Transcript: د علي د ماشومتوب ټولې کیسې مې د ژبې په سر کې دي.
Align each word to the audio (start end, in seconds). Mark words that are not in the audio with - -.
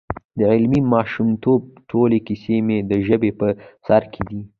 د 0.37 0.39
علي 0.51 0.67
د 0.83 0.91
ماشومتوب 0.93 1.61
ټولې 1.89 2.19
کیسې 2.27 2.57
مې 2.65 2.77
د 2.89 2.91
ژبې 3.07 3.31
په 3.39 3.47
سر 3.85 4.03
کې 4.13 4.21
دي. 4.29 4.41